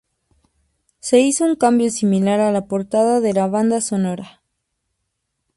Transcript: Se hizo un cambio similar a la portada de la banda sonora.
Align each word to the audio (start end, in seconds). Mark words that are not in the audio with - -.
Se 0.99 1.19
hizo 1.19 1.45
un 1.45 1.55
cambio 1.55 1.91
similar 1.91 2.39
a 2.39 2.51
la 2.51 2.65
portada 2.65 3.19
de 3.19 3.33
la 3.33 3.45
banda 3.45 3.81
sonora. 3.81 4.41